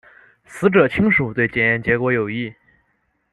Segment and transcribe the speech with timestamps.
[0.45, 2.51] 死者亲属对检验结果有异。